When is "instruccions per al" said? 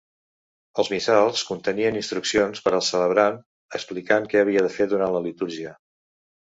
2.01-2.83